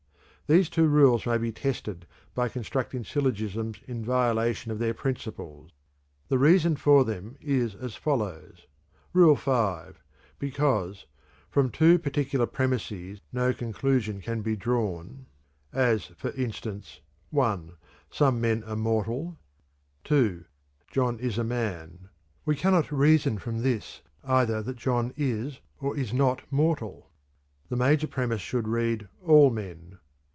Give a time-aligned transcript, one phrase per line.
[0.53, 2.05] These two rules may be tested
[2.35, 5.71] by constructing syllogisms in violation of their principles.
[6.27, 8.67] The reason for them is as follows:
[9.13, 9.97] (Rule V.)
[10.39, 11.05] Because
[11.49, 15.25] "from two particular premises no conclusion can be drawn,"
[15.71, 16.99] as, for instance:
[17.29, 17.71] (1)
[18.09, 19.37] Some men are mortal;
[20.03, 20.43] (2)
[20.91, 22.09] John is a man.
[22.43, 27.09] We cannot reason from this either that John is or is not mortal.
[27.69, 29.97] The major premise should read "all men."